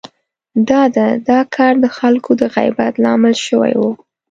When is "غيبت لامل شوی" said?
2.55-3.73